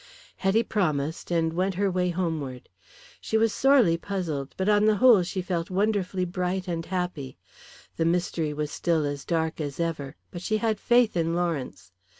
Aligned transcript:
Hetty 0.37 0.63
promised, 0.63 1.29
and 1.29 1.53
went 1.53 1.75
her 1.75 1.91
way 1.91 2.09
homeward. 2.09 2.69
She 3.21 3.37
was 3.37 3.53
sorely 3.53 3.97
puzzled, 3.97 4.55
but 4.57 4.67
on 4.67 4.85
the 4.85 4.95
whole 4.95 5.21
she 5.21 5.43
felt 5.43 5.69
wonderfully 5.69 6.25
bright 6.25 6.67
and 6.67 6.83
happy. 6.83 7.37
The 7.97 8.05
mystery 8.05 8.51
was 8.51 8.71
still 8.71 9.05
as 9.05 9.23
dark 9.23 9.61
as 9.61 9.79
ever, 9.79 10.15
but 10.31 10.41
she 10.41 10.57
had 10.57 10.79
faith 10.79 11.15
in 11.15 11.35
Lawrence. 11.35 11.91